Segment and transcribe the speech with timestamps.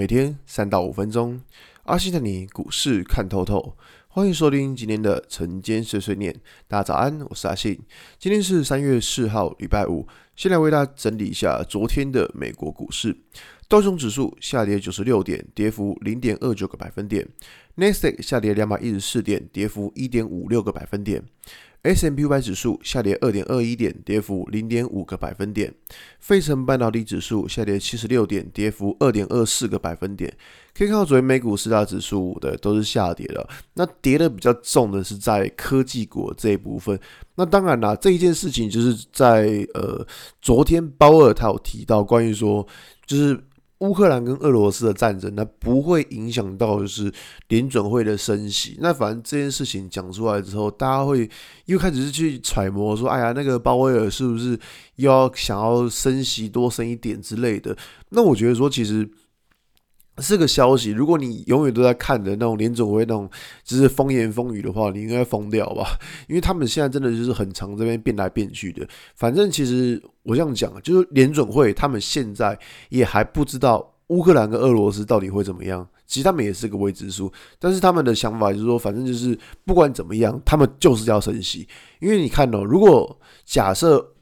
[0.00, 1.38] 每天三到五分钟，
[1.82, 3.76] 阿信带你股市看透透。
[4.08, 6.34] 欢迎收听今天的晨间碎碎念。
[6.66, 7.78] 大家早安，我是阿信。
[8.18, 10.08] 今天是三月四号，礼拜五。
[10.34, 13.14] 先来为大家整理一下昨天的美国股市。
[13.68, 17.28] 道琼指数下跌九十六点，跌幅零点二九个百分点。
[17.74, 21.22] 纳斯达克下跌两百一十四点，跌幅一点五六个百分点。
[21.82, 25.74] S&P 五百指数下跌二点二一点，跌幅零点五个百分点。
[26.18, 30.30] 费城半导体指数下跌七十六点，跌幅二点二四个百分点。
[30.74, 33.48] 可以看到，昨天美股四大指数的都是下跌的。
[33.74, 36.98] 那跌的比较重的是在科技股这一部分。
[37.34, 40.06] 那当然啦，这一件事情就是在呃
[40.42, 42.66] 昨天鲍尔他有提到关于说
[43.06, 43.38] 就是。
[43.80, 47.12] 乌克兰跟俄罗斯的战争，那不会影响到就是
[47.48, 48.78] 联准会的升息。
[48.80, 51.28] 那反正这件事情讲出来之后，大家会
[51.66, 54.58] 又开始是去揣摩说，哎呀，那个鲍威尔是不是
[54.96, 57.76] 又要想要升息多升一点之类的？
[58.10, 59.10] 那我觉得说，其实。
[60.20, 63.28] 这个消息，如果你永远都在看的那种联准会那种
[63.64, 65.98] 就是风言风语的话，你应该疯掉吧？
[66.28, 68.86] 因为他们现在真的就是很常这边变来变去的。
[69.16, 72.58] 反正其实我这样讲，就是联准会他们现在
[72.90, 75.86] 也还不知道乌克兰跟俄罗斯到底会怎么样。
[76.06, 81.66] 其实他们也是个未知数，但是他们的想法就是说，反正就是不管怎么样，他们就是要升息。
[82.00, 84.14] 因为你看哦，如果假设。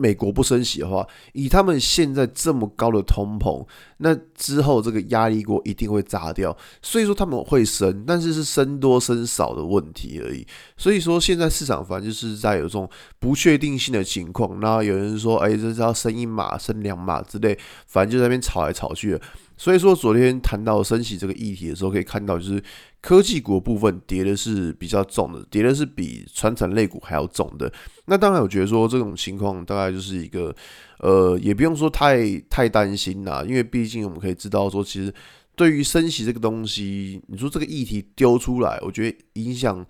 [0.00, 3.66] 美国不升息的话，以他们现在这么高的通膨，
[3.98, 6.56] 那之后这个压力锅一定会炸掉。
[6.80, 10.46] 所以说他们会升，但是是升多升少的问题而已。
[10.78, 14.58] 所以说现在市场反正就是在有这种不确定性的情况。
[14.60, 19.20] 那有人说，哎，这是要升一码、升两码之类，反正就在那边吵来吵去。
[19.60, 22.62] 所以说昨天谈到升息这个议题的时候，可以看到就是。
[23.02, 27.72] 科技股部分跌的是比较重的，跌的是比传产类股还要重的。
[28.04, 30.54] 那当然，我觉得说这种情况大概就是一个，
[30.98, 35.10] 呃，也不用说太太担心啦，因为毕竟我们可以知道说，其实
[35.56, 39.82] 对于升息这个东西，你说这个议题丢出来，我觉得影响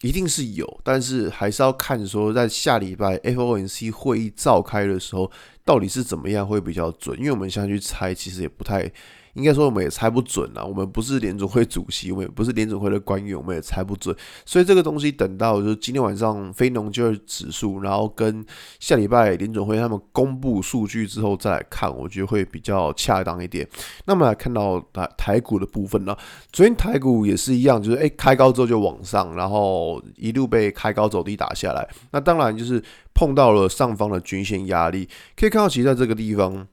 [0.00, 5.30] 一定是有，但是还是要看说在下礼拜 FOMC 会议召开的时候，
[5.64, 8.90] 到底是怎么样会比较准，因为我们现在去猜，其实也不太。
[9.34, 14.14] 应该说我们也猜不准啊，我们不是联总会主席，我们也不是联总会的官员，我们也猜不准。
[14.44, 18.44] 所以这个东西等到就是今天晚上非农就业指数，然后跟
[18.78, 23.66] 下礼拜联总会他们公布数据之后再来看，我觉得会比较恰当一点。
[24.04, 26.14] 那么来看到台台股的部分呢，
[26.52, 31.88] 昨天台股也是一样，就是诶开高之后就往上，然后一路被开高走低打下来。
[32.10, 32.84] 那当然就是
[33.14, 36.66] 碰到了上方的均线压力，可以看到其实在这个地方。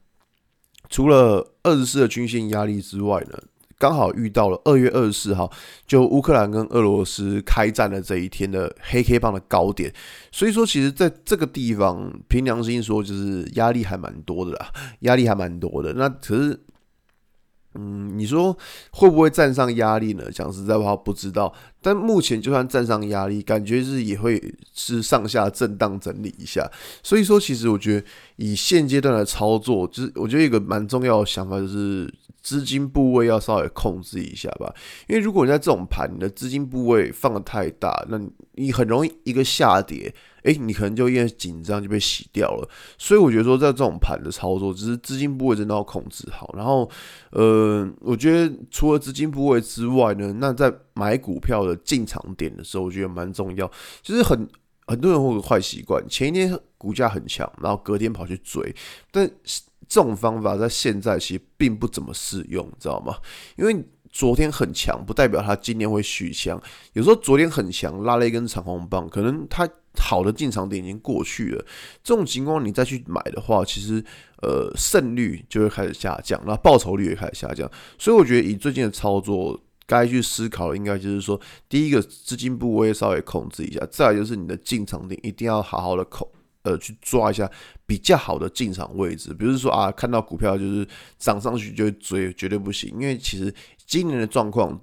[0.88, 3.38] 除了二十四的均线压力之外呢，
[3.78, 5.50] 刚好遇到了二月二十四号，
[5.86, 9.92] 就乌克兰跟俄罗斯开战的这一天的黑 K 棒的高点，
[10.32, 15.92] 所以说其实在这个地方，凭良心说，就是压力还蛮多的啦， 压力还蛮多的。
[15.92, 16.60] 那可是。
[17.74, 18.58] 嗯，你说
[18.90, 20.28] 会不会站上压力呢？
[20.32, 21.54] 讲实在话，不知道。
[21.82, 24.42] 但目前就算站上压力，感觉是也会
[24.72, 26.70] 是上下震荡整理一下。
[27.02, 34.72] 所以说，其实我觉得以现阶段的操作，就是我觉得一个蛮重要的想法就是资金部位要稍微控制一下吧。
[35.08, 38.20] 因为如果你在这种盘，你的资金部位放得太大，那
[38.54, 40.14] 你很容易一个下跌。
[40.44, 42.66] 诶，你可能就因为紧张就被洗掉了，
[42.96, 46.50] 所以我觉得说在这种盘的操作，只是资金部位真的要控制好。
[46.56, 46.88] 然后，
[47.32, 53.70] 呃，我觉得除了资金部位之外呢，那在买股票的进场点的时候，我觉得蛮重要。
[54.02, 54.48] 其实很
[54.86, 58.74] 很多人会有个坏习惯，前一天股价很强，然后隔天跑去追，
[59.10, 59.30] 但
[59.88, 63.16] 这种方法在现在其实并不怎么适用，知道吗？
[63.56, 66.60] 因为昨天很强，不代表它今天会续强。
[66.94, 69.68] 有时候昨天很强，拉了一根长红棒，可能它。
[69.98, 71.66] 好的进场点已经过去了，
[72.00, 74.02] 这种情况你再去买的话，其实
[74.40, 77.68] 呃胜率就会开始下降，那报酬率也开始下降。
[77.98, 86.26] 所以我觉得以最近的操作，该去思考的应该就是说，第一个资金部位稍微控制一下，再来就是你的进场点一定要好好的控，
[86.62, 87.50] 呃去抓一下
[87.84, 89.34] 比较好的进场位置。
[89.34, 90.86] 比如说啊，看到股票就是
[91.18, 93.52] 涨上去就追，绝对不行，因为其实
[93.84, 94.80] 今年的状况。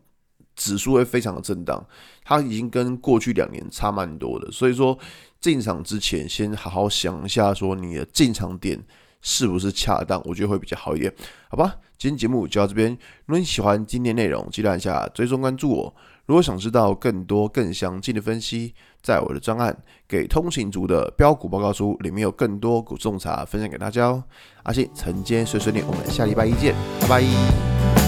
[0.59, 1.85] 指数会非常的震荡，
[2.23, 4.97] 它已经跟过去两年差蛮多的，所以说
[5.39, 8.83] 进场之前先好好想一下，说你的进场点
[9.21, 11.13] 是不是恰当，我觉得会比较好一点，
[11.47, 11.75] 好吧？
[11.97, 12.91] 今天节目就到这边，
[13.25, 15.93] 如果你喜欢今天内容，记得按下追踪关注我。
[16.25, 19.73] 如果想知道更多更详尽的分析，在我的专案
[20.07, 24.23] 《给通行族的标股报告书》里面有更多股种茶分享给大家哦。
[24.63, 28.06] 阿信晨间碎碎念，我们下礼拜一见，拜拜。